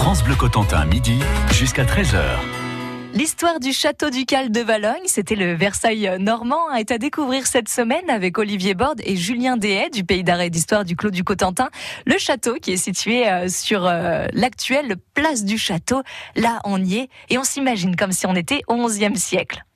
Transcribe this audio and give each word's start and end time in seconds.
France 0.00 0.24
Bleu 0.24 0.34
Cotentin, 0.34 0.86
midi 0.86 1.18
jusqu'à 1.52 1.84
13h. 1.84 2.22
L'histoire 3.12 3.60
du 3.60 3.74
château 3.74 4.08
ducal 4.08 4.50
de 4.50 4.60
Valogne, 4.60 5.02
c'était 5.04 5.34
le 5.34 5.52
Versailles 5.52 6.16
normand, 6.18 6.72
est 6.72 6.90
à 6.90 6.96
découvrir 6.96 7.46
cette 7.46 7.68
semaine 7.68 8.08
avec 8.08 8.38
Olivier 8.38 8.72
Borde 8.72 9.02
et 9.04 9.14
Julien 9.14 9.58
Dehaye 9.58 9.90
du 9.90 10.02
Pays 10.02 10.24
d'arrêt 10.24 10.48
d'histoire 10.48 10.86
du 10.86 10.96
Clos 10.96 11.10
du 11.10 11.22
Cotentin. 11.22 11.68
Le 12.06 12.16
château 12.16 12.54
qui 12.54 12.72
est 12.72 12.78
situé 12.78 13.28
euh, 13.28 13.48
sur 13.48 13.86
euh, 13.86 14.26
l'actuelle 14.32 14.96
place 15.12 15.44
du 15.44 15.58
château. 15.58 16.00
Là, 16.34 16.60
on 16.64 16.82
y 16.82 16.96
est 16.96 17.10
et 17.28 17.36
on 17.36 17.44
s'imagine 17.44 17.94
comme 17.94 18.12
si 18.12 18.26
on 18.26 18.34
était 18.34 18.62
au 18.68 18.76
XIe 18.86 19.18
siècle. 19.18 19.66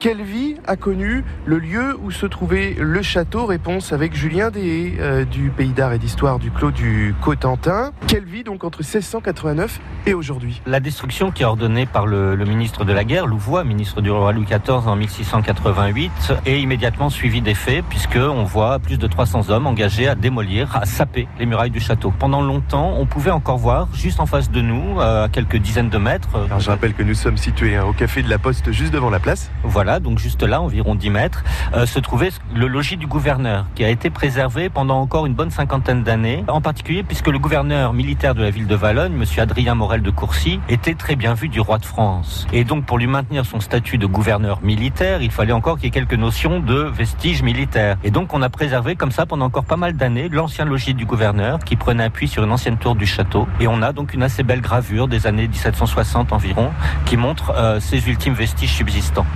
Quelle 0.00 0.22
vie 0.22 0.54
a 0.64 0.76
connu 0.76 1.24
le 1.44 1.58
lieu 1.58 1.98
où 2.00 2.12
se 2.12 2.24
trouvait 2.24 2.76
le 2.78 3.02
château 3.02 3.46
Réponse 3.46 3.92
avec 3.92 4.14
Julien 4.14 4.52
Des 4.52 4.94
euh, 5.00 5.24
du 5.24 5.50
Pays 5.50 5.72
d'Art 5.72 5.92
et 5.92 5.98
d'Histoire 5.98 6.38
du 6.38 6.52
Clos 6.52 6.70
du 6.70 7.16
Cotentin. 7.20 7.90
Quelle 8.06 8.24
vie 8.24 8.44
donc 8.44 8.62
entre 8.62 8.78
1689 8.78 9.80
et 10.06 10.14
aujourd'hui? 10.14 10.62
La 10.66 10.78
destruction 10.78 11.32
qui 11.32 11.42
est 11.42 11.46
ordonnée 11.46 11.84
par 11.84 12.06
le, 12.06 12.36
ministre 12.44 12.84
de 12.84 12.92
la 12.92 13.02
Guerre, 13.02 13.26
Louvois, 13.26 13.64
ministre 13.64 14.00
du 14.00 14.12
roi 14.12 14.32
Louis 14.32 14.44
XIV 14.44 14.86
en 14.86 14.94
1688, 14.94 16.12
est 16.46 16.60
immédiatement 16.60 17.10
suivi 17.10 17.42
des 17.42 17.54
faits 17.54 17.84
puisque 17.88 18.18
on 18.18 18.44
voit 18.44 18.78
plus 18.78 18.98
de 18.98 19.06
300 19.08 19.50
hommes 19.50 19.66
engagés 19.66 20.06
à 20.06 20.14
démolir, 20.14 20.76
à 20.76 20.86
saper 20.86 21.26
les 21.40 21.46
murailles 21.46 21.72
du 21.72 21.80
château. 21.80 22.14
Pendant 22.16 22.40
longtemps, 22.40 22.94
on 22.96 23.06
pouvait 23.06 23.32
encore 23.32 23.58
voir 23.58 23.88
juste 23.94 24.20
en 24.20 24.26
face 24.26 24.52
de 24.52 24.60
nous, 24.60 25.00
euh, 25.00 25.24
à 25.24 25.28
quelques 25.28 25.56
dizaines 25.56 25.90
de 25.90 25.98
mètres. 25.98 26.36
Alors, 26.46 26.60
je 26.60 26.70
rappelle 26.70 26.94
que 26.94 27.02
nous 27.02 27.14
sommes 27.14 27.36
situés 27.36 27.74
hein, 27.74 27.84
au 27.84 27.92
café 27.92 28.22
de 28.22 28.30
la 28.30 28.38
Poste 28.38 28.70
juste 28.70 28.92
devant 28.92 29.10
la 29.10 29.18
place. 29.18 29.50
Voilà 29.64 29.87
donc 29.98 30.18
juste 30.18 30.42
là, 30.42 30.60
environ 30.60 30.94
10 30.94 31.10
mètres, 31.10 31.44
euh, 31.74 31.86
se 31.86 31.98
trouvait 31.98 32.30
le 32.54 32.66
logis 32.68 32.96
du 32.96 33.06
gouverneur, 33.06 33.66
qui 33.74 33.84
a 33.84 33.88
été 33.88 34.10
préservé 34.10 34.68
pendant 34.68 35.00
encore 35.00 35.26
une 35.26 35.34
bonne 35.34 35.50
cinquantaine 35.50 36.02
d'années, 36.02 36.44
en 36.48 36.60
particulier 36.60 37.02
puisque 37.02 37.28
le 37.28 37.38
gouverneur 37.38 37.92
militaire 37.92 38.34
de 38.34 38.42
la 38.42 38.50
ville 38.50 38.66
de 38.66 38.74
Valogne, 38.74 39.12
M. 39.14 39.24
Adrien 39.38 39.74
Morel 39.74 40.02
de 40.02 40.10
Courcy, 40.10 40.60
était 40.68 40.94
très 40.94 41.16
bien 41.16 41.34
vu 41.34 41.48
du 41.48 41.60
roi 41.60 41.78
de 41.78 41.86
France. 41.86 42.46
Et 42.52 42.64
donc 42.64 42.84
pour 42.84 42.98
lui 42.98 43.06
maintenir 43.06 43.46
son 43.46 43.60
statut 43.60 43.98
de 43.98 44.06
gouverneur 44.06 44.60
militaire, 44.62 45.22
il 45.22 45.30
fallait 45.30 45.52
encore 45.52 45.76
qu'il 45.76 45.86
y 45.86 45.88
ait 45.88 45.90
quelques 45.90 46.14
notions 46.14 46.60
de 46.60 46.82
vestiges 46.82 47.42
militaires. 47.42 47.96
Et 48.04 48.10
donc 48.10 48.34
on 48.34 48.42
a 48.42 48.50
préservé 48.50 48.96
comme 48.96 49.10
ça 49.10 49.26
pendant 49.26 49.46
encore 49.46 49.64
pas 49.64 49.76
mal 49.76 49.94
d'années 49.94 50.28
l'ancien 50.28 50.64
logis 50.64 50.94
du 50.94 51.06
gouverneur, 51.06 51.58
qui 51.60 51.76
prenait 51.76 52.04
appui 52.04 52.28
sur 52.28 52.44
une 52.44 52.52
ancienne 52.52 52.76
tour 52.76 52.94
du 52.94 53.06
château. 53.06 53.46
Et 53.60 53.66
on 53.66 53.82
a 53.82 53.92
donc 53.92 54.14
une 54.14 54.22
assez 54.22 54.42
belle 54.42 54.60
gravure 54.60 55.08
des 55.08 55.26
années 55.26 55.48
1760 55.48 56.32
environ, 56.32 56.70
qui 57.06 57.16
montre 57.16 57.52
euh, 57.56 57.80
ces 57.80 58.08
ultimes 58.08 58.34
vestiges 58.34 58.72
subsistants. 58.72 59.26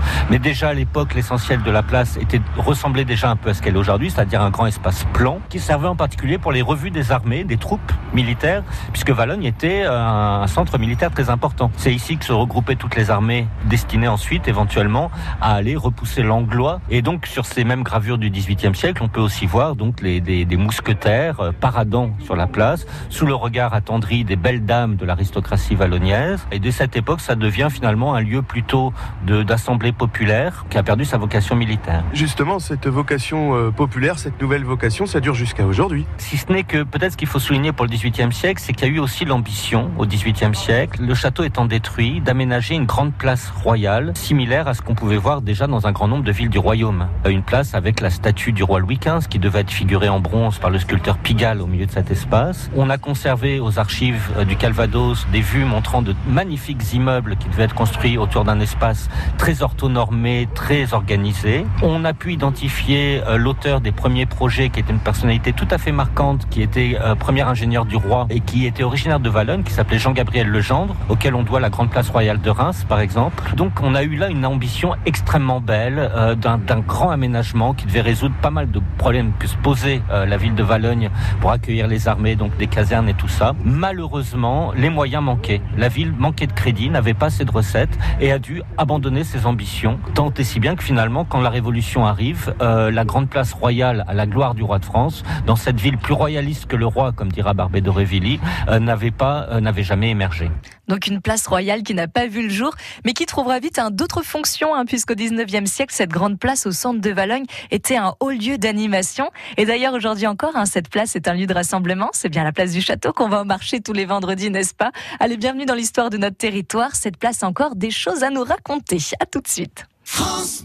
Déjà 0.42 0.68
à 0.68 0.74
l'époque, 0.74 1.14
l'essentiel 1.14 1.62
de 1.62 1.70
la 1.70 1.82
place 1.82 2.16
était, 2.16 2.40
ressemblait 2.58 3.04
déjà 3.04 3.30
un 3.30 3.36
peu 3.36 3.50
à 3.50 3.54
ce 3.54 3.62
qu'elle 3.62 3.76
est 3.76 3.78
aujourd'hui, 3.78 4.10
c'est-à-dire 4.10 4.42
un 4.42 4.50
grand 4.50 4.66
espace 4.66 5.06
plan 5.12 5.38
qui 5.48 5.60
servait 5.60 5.86
en 5.86 5.96
particulier 5.96 6.36
pour 6.36 6.52
les 6.52 6.62
revues 6.62 6.90
des 6.90 7.12
armées, 7.12 7.44
des 7.44 7.56
troupes 7.56 7.92
militaires, 8.12 8.64
puisque 8.92 9.10
Valogne 9.10 9.44
était 9.44 9.84
un 9.86 10.46
centre 10.48 10.78
militaire 10.78 11.10
très 11.12 11.30
important. 11.30 11.70
C'est 11.76 11.94
ici 11.94 12.18
que 12.18 12.24
se 12.24 12.32
regroupaient 12.32 12.74
toutes 12.74 12.96
les 12.96 13.10
armées 13.10 13.46
destinées 13.66 14.08
ensuite 14.08 14.48
éventuellement 14.48 15.10
à 15.40 15.54
aller 15.54 15.76
repousser 15.76 16.22
l'anglois. 16.22 16.80
Et 16.90 17.02
donc 17.02 17.26
sur 17.26 17.46
ces 17.46 17.62
mêmes 17.62 17.84
gravures 17.84 18.18
du 18.18 18.28
XVIIIe 18.28 18.74
siècle, 18.74 19.02
on 19.02 19.08
peut 19.08 19.20
aussi 19.20 19.46
voir 19.46 19.76
donc 19.76 20.00
les, 20.00 20.20
des, 20.20 20.56
mousquetaires 20.56 21.40
euh, 21.40 21.52
paradant 21.52 22.10
sur 22.24 22.34
la 22.34 22.46
place, 22.46 22.84
sous 23.08 23.26
le 23.26 23.34
regard 23.34 23.74
attendri 23.74 24.24
des 24.24 24.36
belles 24.36 24.64
dames 24.64 24.96
de 24.96 25.04
l'aristocratie 25.04 25.76
vallonnière. 25.76 26.40
Et 26.50 26.58
dès 26.58 26.72
cette 26.72 26.96
époque, 26.96 27.20
ça 27.20 27.36
devient 27.36 27.68
finalement 27.70 28.14
un 28.14 28.20
lieu 28.20 28.42
plutôt 28.42 28.92
d'assemblée 29.24 29.92
populaire 29.92 30.31
qui 30.70 30.78
a 30.78 30.82
perdu 30.82 31.04
sa 31.04 31.18
vocation 31.18 31.56
militaire. 31.56 32.02
Justement, 32.12 32.58
cette 32.58 32.86
vocation 32.86 33.54
euh, 33.54 33.70
populaire, 33.70 34.18
cette 34.18 34.40
nouvelle 34.40 34.64
vocation, 34.64 35.04
ça 35.04 35.20
dure 35.20 35.34
jusqu'à 35.34 35.66
aujourd'hui. 35.66 36.06
Si 36.16 36.38
ce 36.38 36.50
n'est 36.50 36.62
que 36.62 36.84
peut-être 36.84 37.12
ce 37.12 37.16
qu'il 37.16 37.28
faut 37.28 37.38
souligner 37.38 37.72
pour 37.72 37.84
le 37.84 37.90
XVIIIe 37.90 38.32
siècle, 38.32 38.60
c'est 38.64 38.72
qu'il 38.72 38.88
y 38.88 38.90
a 38.90 38.94
eu 38.94 38.98
aussi 38.98 39.24
l'ambition 39.26 39.90
au 39.98 40.06
XVIIIe 40.06 40.54
siècle, 40.54 41.02
le 41.02 41.14
château 41.14 41.44
étant 41.44 41.66
détruit, 41.66 42.20
d'aménager 42.20 42.74
une 42.74 42.86
grande 42.86 43.12
place 43.12 43.50
royale, 43.50 44.12
similaire 44.16 44.68
à 44.68 44.74
ce 44.74 44.80
qu'on 44.80 44.94
pouvait 44.94 45.18
voir 45.18 45.42
déjà 45.42 45.66
dans 45.66 45.86
un 45.86 45.92
grand 45.92 46.08
nombre 46.08 46.24
de 46.24 46.32
villes 46.32 46.48
du 46.48 46.58
royaume. 46.58 47.08
Euh, 47.26 47.30
une 47.30 47.42
place 47.42 47.74
avec 47.74 48.00
la 48.00 48.08
statue 48.08 48.52
du 48.52 48.62
roi 48.62 48.80
Louis 48.80 48.98
XV 48.98 49.28
qui 49.28 49.38
devait 49.38 49.60
être 49.60 49.70
figurée 49.70 50.08
en 50.08 50.20
bronze 50.20 50.58
par 50.58 50.70
le 50.70 50.78
sculpteur 50.78 51.18
Pigalle 51.18 51.60
au 51.60 51.66
milieu 51.66 51.86
de 51.86 51.90
cet 51.90 52.10
espace. 52.10 52.70
On 52.74 52.88
a 52.88 52.96
conservé 52.96 53.60
aux 53.60 53.78
archives 53.78 54.30
euh, 54.38 54.44
du 54.44 54.56
Calvados 54.56 55.26
des 55.30 55.40
vues 55.40 55.66
montrant 55.66 56.00
de 56.00 56.14
magnifiques 56.26 56.94
immeubles 56.94 57.36
qui 57.36 57.48
devaient 57.48 57.64
être 57.64 57.74
construits 57.74 58.16
autour 58.16 58.44
d'un 58.44 58.60
espace 58.60 59.10
très 59.36 59.62
orthonormé 59.62 60.21
mais 60.22 60.46
très 60.54 60.94
organisé. 60.94 61.66
On 61.82 62.04
a 62.04 62.14
pu 62.14 62.32
identifier 62.32 63.20
euh, 63.26 63.36
l'auteur 63.36 63.80
des 63.80 63.90
premiers 63.90 64.24
projets, 64.24 64.70
qui 64.70 64.78
était 64.78 64.92
une 64.92 65.00
personnalité 65.00 65.52
tout 65.52 65.66
à 65.70 65.78
fait 65.78 65.90
marquante, 65.90 66.48
qui 66.48 66.62
était 66.62 66.96
euh, 67.00 67.16
premier 67.16 67.42
ingénieur 67.42 67.84
du 67.84 67.96
roi 67.96 68.26
et 68.30 68.38
qui 68.38 68.64
était 68.66 68.84
originaire 68.84 69.18
de 69.18 69.28
Valonne, 69.28 69.64
qui 69.64 69.72
s'appelait 69.72 69.98
Jean-Gabriel 69.98 70.48
Legendre, 70.48 70.94
auquel 71.08 71.34
on 71.34 71.42
doit 71.42 71.58
la 71.58 71.70
Grande 71.70 71.90
Place 71.90 72.08
Royale 72.08 72.40
de 72.40 72.50
Reims, 72.50 72.86
par 72.88 73.00
exemple. 73.00 73.52
Donc 73.56 73.72
on 73.82 73.96
a 73.96 74.04
eu 74.04 74.14
là 74.14 74.28
une 74.28 74.46
ambition 74.46 74.94
extrêmement 75.06 75.60
belle 75.60 75.98
euh, 75.98 76.36
d'un 76.36 76.80
grand 76.80 77.10
aménagement 77.10 77.74
qui 77.74 77.86
devait 77.86 78.00
résoudre 78.00 78.34
pas 78.40 78.50
mal 78.50 78.70
de 78.70 78.80
problèmes 78.98 79.32
que 79.40 79.48
se 79.48 79.56
posait 79.56 80.02
la 80.10 80.36
ville 80.36 80.54
de 80.54 80.62
Valogne 80.62 81.10
pour 81.40 81.50
accueillir 81.50 81.88
les 81.88 82.06
armées, 82.06 82.36
donc 82.36 82.56
des 82.56 82.68
casernes 82.68 83.08
et 83.08 83.14
tout 83.14 83.28
ça. 83.28 83.54
Malheureusement, 83.64 84.72
les 84.76 84.90
moyens 84.90 85.22
manquaient. 85.22 85.60
La 85.76 85.88
ville 85.88 86.12
manquait 86.16 86.46
de 86.46 86.52
crédit, 86.52 86.90
n'avait 86.90 87.14
pas 87.14 87.26
assez 87.26 87.44
de 87.44 87.50
recettes 87.50 87.98
et 88.20 88.30
a 88.30 88.38
dû 88.38 88.62
abandonner 88.78 89.24
ses 89.24 89.46
ambitions 89.46 89.98
tant 90.14 90.32
et 90.34 90.44
si 90.44 90.60
bien 90.60 90.76
que 90.76 90.84
finalement, 90.84 91.24
quand 91.24 91.40
la 91.40 91.48
Révolution 91.48 92.06
arrive, 92.06 92.54
euh, 92.60 92.90
la 92.90 93.04
grande 93.04 93.28
place 93.28 93.52
royale 93.52 94.04
à 94.08 94.14
la 94.14 94.26
gloire 94.26 94.54
du 94.54 94.62
roi 94.62 94.78
de 94.78 94.84
France, 94.84 95.22
dans 95.46 95.56
cette 95.56 95.80
ville 95.80 95.96
plus 95.96 96.12
royaliste 96.12 96.66
que 96.66 96.76
le 96.76 96.86
roi, 96.86 97.12
comme 97.12 97.32
dira 97.32 97.54
Barbé 97.54 97.80
d'Aurevilly, 97.80 98.38
euh, 98.68 98.78
n'avait 98.78 99.10
pas, 99.10 99.46
euh, 99.50 99.60
n'avait 99.60 99.82
jamais 99.82 100.10
émergé. 100.10 100.50
Donc 100.88 101.06
une 101.06 101.20
place 101.20 101.46
royale 101.46 101.82
qui 101.82 101.94
n'a 101.94 102.08
pas 102.08 102.26
vu 102.26 102.42
le 102.42 102.48
jour, 102.48 102.74
mais 103.04 103.12
qui 103.12 103.26
trouvera 103.26 103.58
vite 103.60 103.80
d'autres 103.92 104.22
fonctions, 104.22 104.74
hein, 104.74 104.84
puisqu'au 104.84 105.14
19e 105.14 105.66
siècle, 105.66 105.94
cette 105.94 106.10
grande 106.10 106.38
place 106.38 106.66
au 106.66 106.72
centre 106.72 107.00
de 107.00 107.10
Valogne 107.10 107.44
était 107.70 107.96
un 107.96 108.14
haut 108.20 108.30
lieu 108.30 108.58
d'animation. 108.58 109.30
Et 109.56 109.64
d'ailleurs, 109.64 109.94
aujourd'hui 109.94 110.26
encore, 110.26 110.56
hein, 110.56 110.66
cette 110.66 110.88
place 110.88 111.16
est 111.16 111.28
un 111.28 111.34
lieu 111.34 111.46
de 111.46 111.54
rassemblement. 111.54 112.10
C'est 112.12 112.28
bien 112.28 112.44
la 112.44 112.52
place 112.52 112.72
du 112.72 112.80
château 112.80 113.12
qu'on 113.12 113.28
va 113.28 113.44
marcher 113.44 113.80
tous 113.80 113.92
les 113.92 114.04
vendredis, 114.04 114.50
n'est-ce 114.50 114.74
pas? 114.74 114.92
Allez, 115.20 115.36
bienvenue 115.36 115.66
dans 115.66 115.74
l'histoire 115.74 116.10
de 116.10 116.16
notre 116.16 116.36
territoire. 116.36 116.94
Cette 116.94 117.16
place 117.16 117.42
a 117.42 117.46
encore 117.46 117.76
des 117.76 117.90
choses 117.90 118.22
à 118.22 118.30
nous 118.30 118.44
raconter. 118.44 118.98
À 119.20 119.26
tout 119.26 119.40
de 119.40 119.48
suite. 119.48 119.86
France 120.04 120.64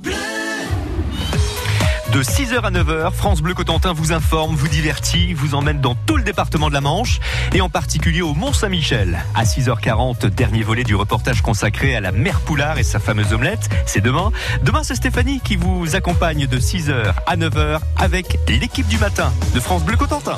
de 2.18 2.24
6h 2.24 2.62
à 2.64 2.72
9h, 2.72 3.12
France 3.12 3.44
Bleu 3.44 3.54
Cotentin 3.54 3.94
vous 3.94 4.12
informe, 4.12 4.56
vous 4.56 4.68
divertit, 4.68 5.34
vous 5.34 5.54
emmène 5.54 5.80
dans 5.82 5.94
tout 5.94 6.18
le 6.18 6.24
département 6.24 6.68
de 6.68 6.74
la 6.74 6.82
Manche 6.82 7.20
et 7.54 7.62
en 7.62 7.70
particulier 7.70 8.24
au 8.24 8.34
Mont-Saint-Michel. 8.34 9.20
À 9.36 9.44
6h40, 9.44 10.26
dernier 10.32 10.64
volet 10.64 10.84
du 10.84 10.96
reportage 10.96 11.44
consacré 11.44 11.96
à 11.96 12.02
la 12.02 12.12
mère 12.12 12.40
Poulard 12.40 12.80
et 12.80 12.84
sa 12.84 12.98
fameuse 12.98 13.34
omelette. 13.34 13.70
C'est 13.86 14.02
demain. 14.02 14.32
Demain, 14.64 14.82
c'est 14.82 14.96
Stéphanie 14.96 15.42
qui 15.42 15.58
vous 15.58 15.96
accompagne 15.96 16.48
de 16.48 16.58
6h 16.58 17.14
à 17.28 17.38
9h 17.38 17.82
avec 17.98 18.40
l'équipe 18.48 18.88
du 18.88 18.98
matin 18.98 19.32
de 19.54 19.60
France 19.60 19.84
Bleu 19.84 19.96
Cotentin. 19.96 20.38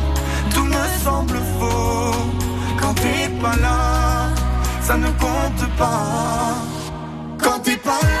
tout 0.53 0.65
me 0.65 0.85
semble 1.03 1.39
faux. 1.59 2.15
Quand 2.79 2.93
t'es 2.93 3.29
pas 3.41 3.55
là, 3.57 4.29
ça 4.81 4.97
ne 4.97 5.07
compte 5.07 5.77
pas. 5.77 6.55
Quand 7.41 7.59
t'es 7.59 7.77
pas 7.77 7.99
là. 8.01 8.20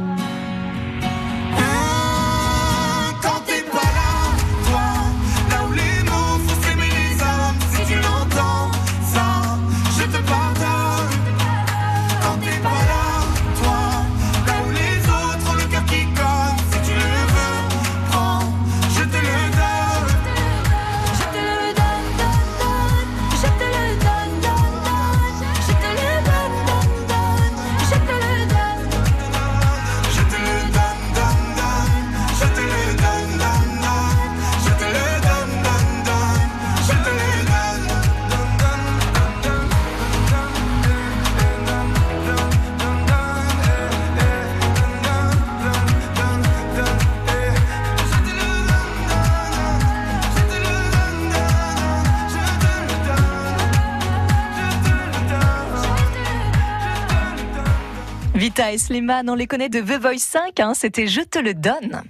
Et 58.69 58.77
Slimane, 58.77 59.27
on 59.27 59.33
les 59.33 59.47
connaît 59.47 59.69
de 59.69 59.81
The 59.81 59.99
Voice 59.99 60.19
5, 60.19 60.59
hein, 60.59 60.73
c'était 60.75 61.07
Je 61.07 61.21
te 61.21 61.39
le 61.39 61.55
donne. 61.55 62.03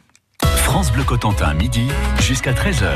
France 0.44 0.92
Bleu 0.92 1.04
Cotentin, 1.04 1.54
midi 1.54 1.88
jusqu'à 2.20 2.52
13h. 2.52 2.90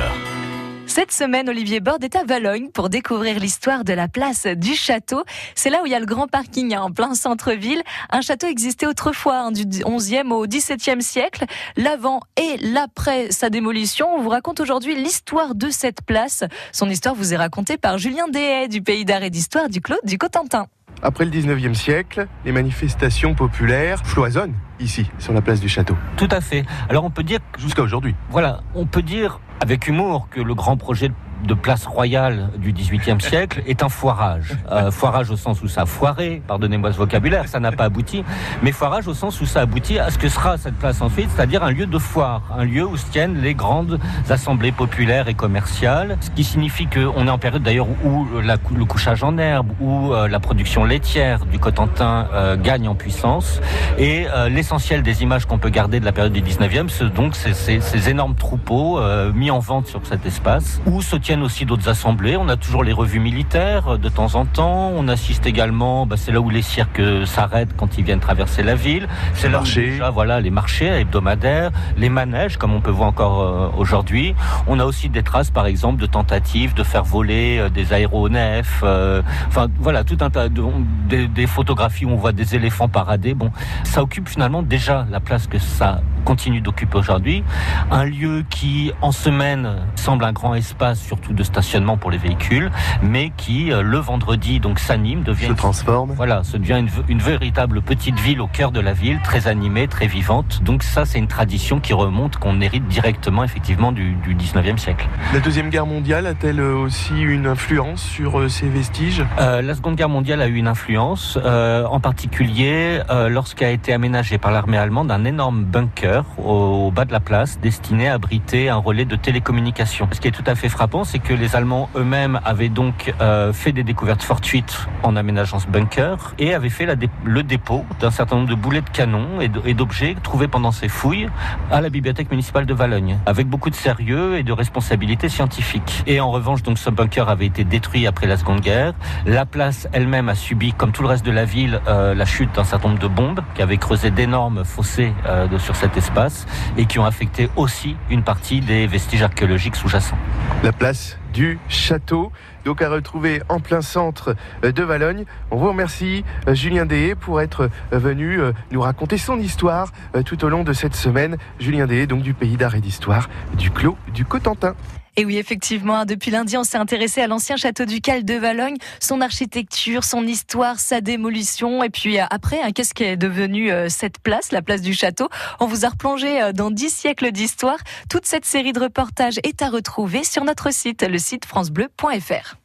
Cette 0.88 1.14
semaine, 1.14 1.50
Olivier 1.50 1.80
Borde 1.80 2.04
est 2.04 2.18
à 2.18 2.26
Valogne 2.26 2.70
pour 2.70 2.90
découvrir 2.90 3.40
l'histoire 3.40 3.86
de 3.86 3.94
la 3.94 4.10
place 4.10 4.46
du 4.46 4.76
château. 4.76 5.24
C'est 5.56 5.70
là 5.70 5.82
où 5.82 5.86
il 5.86 5.94
y 5.94 5.96
a 5.96 6.00
le 6.00 6.06
grand 6.06 6.28
parking 6.28 6.76
hein, 6.76 6.82
en 6.82 6.92
plein 6.92 7.16
centre-ville. 7.16 7.82
Un 8.12 8.22
château 8.22 8.48
existait 8.48 8.88
autrefois 8.88 9.38
hein, 9.38 9.52
du 9.52 9.64
11e 9.64 10.32
au 10.32 10.46
17e 10.46 11.00
siècle. 11.00 11.46
L'avant 11.78 12.20
et 12.36 12.58
l'après 12.58 13.32
sa 13.32 13.50
démolition. 13.50 14.08
On 14.16 14.22
vous 14.22 14.30
raconte 14.30 14.60
aujourd'hui 14.60 14.96
l'histoire 14.96 15.56
de 15.56 15.70
cette 15.70 16.02
place. 16.02 16.44
Son 16.74 16.90
histoire 16.90 17.16
vous 17.16 17.34
est 17.34 17.38
racontée 17.38 17.78
par 17.78 17.98
Julien 18.00 18.28
Dehaye 18.28 18.68
du 18.68 18.82
Pays 18.82 19.06
d'art 19.06 19.24
et 19.24 19.30
d'histoire 19.30 19.70
du 19.70 19.80
Clos 19.82 20.00
du 20.04 20.18
Cotentin. 20.18 20.68
Après 21.02 21.26
le 21.26 21.32
19e 21.32 21.74
siècle, 21.74 22.28
les 22.46 22.52
manifestations 22.52 23.36
populaires 23.36 24.02
foisonnent 24.06 24.56
ici, 24.80 25.10
sur 25.20 25.34
la 25.34 25.42
place 25.42 25.60
du 25.60 25.70
château. 25.70 25.96
Tout 26.18 26.28
à 26.32 26.42
fait. 26.42 26.66
Alors 26.90 27.06
on 27.06 27.10
peut 27.10 27.24
dire, 27.24 27.40
Jusqu'à 27.58 27.82
aujourd'hui. 27.84 28.16
voilà, 28.30 28.62
on 28.74 28.86
peut 28.86 29.02
dire 29.02 29.40
avec 29.62 29.88
humour 29.88 30.28
que 30.30 30.42
le 30.42 30.54
grand 30.54 30.78
projet 30.78 31.08
de 31.10 31.14
place 31.62 31.86
royale 31.86 32.50
du 32.58 32.72
XVIIIe 32.74 33.20
siècle 33.22 33.62
est 33.68 33.84
un 33.84 33.90
foirage. 33.90 34.54
Euh, 34.72 34.92
foirage 34.92 35.30
au 35.32 35.38
sens 35.38 35.62
où 35.62 35.68
ça 35.68 35.82
a 35.82 35.86
foiré, 35.86 36.42
pardonnez-moi 36.48 36.92
ce 36.92 36.98
vocabulaire, 36.98 37.48
ça 37.48 37.60
n'a 37.60 37.72
pas 37.72 37.86
abouti, 37.86 38.24
mais 38.62 38.72
foirage 38.72 39.08
au 39.08 39.14
sens 39.14 39.40
où 39.42 39.46
ça 39.46 39.62
aboutit 39.62 40.00
à 40.00 40.10
ce 40.12 40.18
que 40.18 40.30
sera 40.30 40.58
cette 40.58 40.76
place 40.76 41.02
ensuite, 41.02 41.30
c'est-à-dire 41.36 41.64
un 41.64 41.72
lieu 41.72 41.86
de 41.86 41.98
foire, 41.98 42.42
un 42.58 42.66
lieu 42.66 42.86
où 42.86 42.98
se 42.98 43.06
tiennent 43.08 43.42
les 43.42 43.54
grandes 43.54 44.00
assemblées 44.30 44.72
populaires 44.72 45.28
et 45.28 45.34
commerciales, 45.34 46.18
ce 46.22 46.30
qui 46.30 46.44
signifie 46.44 46.88
qu'on 46.88 47.28
est 47.28 47.32
en 47.32 47.38
période 47.38 47.64
d'ailleurs 47.64 47.88
où 48.04 48.28
la 48.44 48.56
le 48.76 48.86
couchage 48.86 49.24
en 49.24 49.38
herbe, 49.38 49.72
où 49.80 50.12
euh, 50.14 50.28
la 50.28 50.40
production 50.40 50.84
laitière 50.86 51.46
du 51.46 51.60
Cotentin 51.60 52.28
euh, 52.34 52.58
gagne 52.58 52.88
en 52.88 52.96
puissance, 52.96 53.62
et 53.98 54.28
euh, 54.34 54.50
l'essentiel 54.50 55.04
des 55.04 55.24
images 55.24 55.46
qu'on 55.46 55.58
peut 55.58 55.70
garder 55.70 56.00
de 56.00 56.06
la 56.06 56.12
période 56.12 56.34
du 56.34 56.42
19e, 56.42 56.90
c'est 56.90 57.14
donc 57.14 57.36
ces, 57.36 57.54
ces- 57.54 57.82
ces 57.82 58.10
énormes 58.10 58.36
troupeaux 58.36 59.00
euh, 59.00 59.32
mis 59.34 59.52
en 59.52 59.60
vente 59.60 59.88
sur 59.88 60.06
cet 60.06 60.26
espace, 60.26 60.82
où 60.86 61.02
se 61.02 61.16
tiennent 61.26 61.42
aussi 61.42 61.66
d'autres 61.66 61.90
assemblées. 61.90 62.38
On 62.38 62.48
a 62.50 62.56
toujours 62.56 62.84
les 62.84 62.94
revues 62.94 63.20
militaires 63.20 63.94
euh, 63.94 63.98
de 63.98 64.10
temps 64.10 64.36
en 64.36 64.46
temps. 64.46 64.92
On 64.96 65.08
assiste 65.08 65.48
également, 65.48 66.06
bah, 66.06 66.18
c'est 66.18 66.32
là 66.32 66.40
où 66.40 66.52
les 66.52 66.62
cirques 66.62 67.00
euh, 67.00 67.26
s'arrêtent 67.26 67.76
quand 67.76 67.98
ils 67.98 68.04
viennent 68.04 68.20
traverser 68.20 68.62
la 68.62 68.76
ville. 68.76 69.08
C'est 69.34 69.50
là 69.50 69.62
où 69.62 69.64
déjà, 69.64 70.12
voilà, 70.12 70.40
les 70.40 70.52
marchés 70.52 70.86
hebdomadaires, 70.86 71.72
les 71.98 72.10
manèges, 72.10 72.58
comme 72.58 72.76
on 72.76 72.80
peut 72.80 72.92
voir 72.92 73.10
encore 73.10 73.42
euh, 73.42 73.70
aujourd'hui. 73.76 74.36
On 74.68 74.80
a 74.80 74.86
aussi 74.86 75.10
des 75.10 75.24
traces, 75.24 75.50
par 75.50 75.66
exemple, 75.66 76.00
de 76.00 76.06
tentatives 76.06 76.76
de 76.76 76.84
faire 76.84 77.04
voler 77.04 77.70
des 77.74 77.92
aéronefs. 77.92 78.82
euh, 78.84 79.24
Enfin, 79.48 79.66
voilà, 79.80 80.04
tout 80.04 80.18
un 80.22 80.30
tas 80.30 80.48
de 80.48 80.62
des, 81.10 81.28
des 81.28 81.48
photographies 81.48 82.06
où 82.06 82.12
on 82.12 82.18
voit 82.18 82.34
des 82.34 82.54
éléphants 82.54 82.88
parader. 82.88 83.34
Bon, 83.34 83.50
ça 83.84 84.04
occupe 84.04 84.30
finalement 84.30 84.62
déjà 84.62 85.08
la 85.10 85.20
place 85.20 85.48
que 85.48 85.58
ça 85.58 86.02
continue 86.24 86.62
d'occuper 86.62 86.98
aujourd'hui. 86.98 87.44
Un 87.90 88.04
lieu 88.06 88.44
qui, 88.50 88.92
en 89.02 89.12
semaine, 89.12 89.78
semble 89.96 90.24
un 90.24 90.34
grand 90.34 90.54
espace, 90.56 91.00
surtout 91.16 91.34
de 91.34 91.44
stationnement 91.44 91.96
pour 91.98 92.12
les 92.12 92.18
véhicules, 92.18 92.70
mais 93.02 93.32
qui, 93.38 93.72
euh, 93.72 93.82
le 93.82 93.98
vendredi, 93.98 94.60
donc 94.60 94.80
s'anime, 94.80 95.24
devient 95.24 95.48
Se 95.48 95.54
transforme. 95.54 96.12
voilà, 96.12 96.44
ça 96.44 96.58
devient 96.58 96.80
une, 96.80 96.90
une 97.08 97.20
véritable 97.20 97.82
petite 97.82 98.20
ville 98.20 98.42
au 98.42 98.48
cœur 98.48 98.72
de 98.72 98.82
la 98.82 98.92
ville, 98.92 99.20
très 99.24 99.48
animée, 99.48 99.88
très 99.88 100.08
vivante. 100.08 100.62
Donc 100.64 100.84
ça, 100.84 101.06
c'est 101.06 101.20
une 101.20 101.28
tradition 101.28 101.80
qui 101.80 101.94
remonte, 101.94 102.36
qu'on 102.38 102.60
hérite 102.60 102.86
directement, 102.88 103.44
effectivement, 103.46 103.94
du, 103.94 104.16
du 104.16 104.36
19e 104.36 104.78
siècle. 104.78 105.08
La 105.34 105.40
Deuxième 105.40 105.70
Guerre 105.70 105.86
mondiale 105.86 106.28
a-t-elle 106.28 106.60
aussi 106.60 107.14
une 107.22 107.48
influence 107.48 108.04
sur 108.04 108.40
euh, 108.40 108.50
ces 108.50 108.68
vestiges? 108.68 109.24
Euh, 109.40 109.62
la 109.62 109.74
Seconde 109.74 109.96
Guerre 109.96 110.10
mondiale 110.10 110.42
a 110.42 110.48
eu 110.48 110.56
une 110.56 110.68
influence, 110.68 111.40
euh, 111.44 111.86
en 111.86 112.02
particulier 112.02 113.00
euh, 113.10 113.30
lorsqu'a 113.30 113.70
été 113.70 113.94
aménagé 113.94 114.38
par 114.38 114.52
l'armée 114.52 114.78
allemande 114.78 115.12
un 115.12 115.24
énorme 115.24 115.64
bunker 115.64 116.26
au, 116.38 116.88
au 116.88 116.92
bas 116.92 117.06
de 117.06 117.14
la 117.14 117.22
place 117.22 117.58
destiné 117.62 118.10
à 118.10 118.16
abriter 118.16 118.68
un 118.70 118.78
relais 118.78 119.06
de 119.06 119.16
télécommunications. 119.16 120.10
Ce 120.12 120.20
qui 120.20 120.28
est 120.28 120.32
tout 120.32 120.44
à 120.46 120.56
fait 120.56 120.68
frappant, 120.70 121.04
c'est 121.06 121.20
que 121.20 121.34
les 121.34 121.56
Allemands 121.56 121.90
eux-mêmes 121.96 122.40
avaient 122.44 122.70
donc 122.70 123.14
euh, 123.22 123.54
fait 123.54 123.72
des 123.72 123.84
découvertes 123.84 124.24
fortuites 124.24 124.88
en 125.04 125.16
aménageant 125.16 125.60
ce 125.60 125.68
bunker 125.68 126.34
et 126.40 126.54
avaient 126.54 126.70
fait 126.70 126.88
le 127.24 127.44
dépôt 127.44 127.86
d'un 128.00 128.12
certain 128.12 128.38
nombre 128.38 128.50
de 128.50 128.56
boulets 128.56 128.82
de 128.82 128.90
canon 128.90 129.40
et 129.42 129.74
d'objets 129.74 130.16
trouvés 130.22 130.48
pendant 130.48 130.72
ces 130.72 130.90
fouilles 130.90 131.30
à 131.72 131.82
la 131.82 131.90
bibliothèque 131.90 132.32
municipale 132.32 132.66
de 132.66 132.74
Valogne, 132.74 133.18
avec 133.26 133.48
beaucoup 133.48 133.70
de 133.70 133.76
sérieux 133.76 134.38
et 134.38 134.44
de 134.44 134.52
responsabilité 134.52 135.30
scientifique. 135.30 136.04
Et 136.08 136.20
en 136.20 136.32
revanche, 136.32 136.64
donc 136.64 136.78
ce 136.78 136.90
bunker 136.90 137.30
avait 137.30 137.46
été 137.46 137.64
détruit 137.64 138.08
après 138.08 138.28
la 138.28 138.38
Seconde 138.38 138.62
Guerre. 138.62 138.94
La 139.26 139.46
place 139.46 139.88
elle-même 139.94 140.30
a 140.30 140.36
subi, 140.36 140.74
comme 140.74 140.92
tout 140.92 141.04
le 141.04 141.08
reste 141.08 141.26
de 141.26 141.32
la 141.32 141.46
ville, 141.46 141.80
euh, 141.88 142.14
la 142.14 142.26
chute 142.26 142.54
d'un 142.56 142.64
certain 142.64 142.90
nombre 142.90 143.00
de 143.00 143.08
bombes 143.08 143.42
qui 143.54 143.62
avaient 143.62 143.78
creusé 143.78 144.12
d'énormes 144.12 144.64
fossés 144.66 145.14
euh, 145.28 145.48
sur 145.60 145.76
cet 145.76 145.98
espace 145.98 146.46
et 146.78 146.86
qui 146.86 147.00
ont 147.00 147.06
affecté 147.06 147.50
aussi 147.56 147.96
une 148.10 148.24
partie 148.24 148.62
des 148.62 148.88
vestiges 148.88 149.24
archéologiques 149.24 149.76
sous-jacents. 149.76 150.18
La 150.64 150.72
place 150.72 150.95
guys. 150.96 151.25
Du 151.36 151.60
château, 151.68 152.32
donc 152.64 152.82
à 152.82 152.90
retrouver 152.90 153.42
en 153.50 153.60
plein 153.60 153.82
centre 153.82 154.36
de 154.64 154.84
Valogne. 154.84 155.26
On 155.52 155.58
vous 155.58 155.68
remercie 155.68 156.24
Julien 156.48 156.86
Deshé 156.86 157.14
pour 157.14 157.42
être 157.42 157.70
venu 157.92 158.40
nous 158.72 158.80
raconter 158.80 159.18
son 159.18 159.38
histoire 159.38 159.92
tout 160.26 160.46
au 160.46 160.50
long 160.50 160.64
de 160.64 160.72
cette 160.72 160.96
semaine. 160.96 161.36
Julien 161.60 161.88
Deshé, 161.88 162.08
donc 162.08 162.22
du 162.22 162.34
pays 162.34 162.56
d'art 162.56 162.76
et 162.76 162.82
d'histoire 162.82 163.30
du 163.58 163.70
Clos 163.70 163.98
du 164.14 164.24
Cotentin. 164.24 164.76
Et 165.18 165.24
oui, 165.24 165.38
effectivement, 165.38 166.00
hein, 166.00 166.06
depuis 166.06 166.30
lundi, 166.30 166.58
on 166.58 166.66
s'est 166.66 166.78
intéressé 166.78 167.22
à 167.22 167.28
l'ancien 167.28 167.56
château 167.56 167.86
ducal 167.86 168.26
de 168.26 168.34
Valogne, 168.34 168.76
son 169.00 169.22
architecture, 169.22 170.04
son 170.04 170.28
histoire, 170.28 170.78
sa 170.78 171.00
démolition. 171.00 171.84
Et 171.84 171.90
puis 171.90 172.20
euh, 172.20 172.26
après, 172.30 172.62
hein, 172.62 172.72
qu'est-ce 172.76 172.94
qui 172.94 173.06
est 173.06 173.16
devenu 173.16 173.72
euh, 173.72 173.88
cette 173.88 174.20
place, 174.20 174.52
la 174.52 174.62
place 174.62 174.82
du 174.82 174.94
château? 174.94 175.30
On 175.62 175.68
vous 175.68 175.86
a 175.86 175.90
replongé 175.90 176.42
euh, 176.42 176.52
dans 176.52 176.70
dix 176.70 176.90
siècles 176.90 177.32
d'histoire. 177.32 177.78
Toute 178.10 178.26
cette 178.26 178.44
série 178.44 178.74
de 178.74 178.80
reportages 178.82 179.40
est 179.44 179.62
à 179.62 179.70
retrouver 179.70 180.26
sur 180.26 180.44
notre 180.44 180.74
site, 180.74 181.02
le 181.02 181.18
site 181.26 181.48
francebleu.fr. 181.48 182.56